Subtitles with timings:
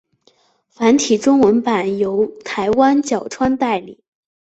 [0.67, 4.03] 繁体中文版由台湾角川代理。